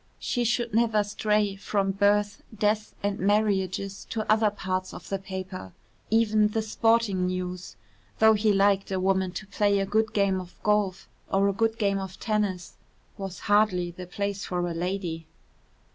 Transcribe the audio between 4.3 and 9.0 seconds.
other parts of the paper. Even the sporting news (though he liked a